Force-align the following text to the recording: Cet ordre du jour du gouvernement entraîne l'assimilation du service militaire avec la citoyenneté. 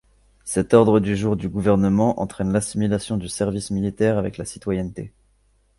Cet 0.45 0.73
ordre 0.73 0.99
du 0.99 1.15
jour 1.15 1.35
du 1.35 1.47
gouvernement 1.47 2.19
entraîne 2.19 2.51
l'assimilation 2.51 3.17
du 3.17 3.27
service 3.29 3.69
militaire 3.69 4.17
avec 4.17 4.39
la 4.39 4.45
citoyenneté. 4.45 5.13